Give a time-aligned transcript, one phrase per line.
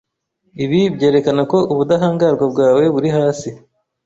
[0.63, 3.49] Ibi byerekana ko ubudahangarwa bwawe buri hasi.